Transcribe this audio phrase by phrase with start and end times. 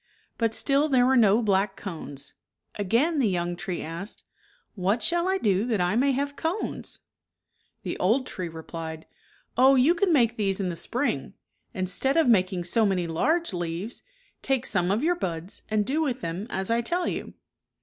[0.39, 2.33] But still there were no black cones.
[2.73, 4.23] Again the young tree asked,"
[4.73, 7.01] What shall I do that I may have cones?"
[7.83, 9.05] The old tree replied,"
[9.59, 11.35] Oh, you can make these in the spring.
[11.75, 14.01] Instead of making so many large leaves,
[14.41, 17.35] take some of your buds and do with them as I tell you."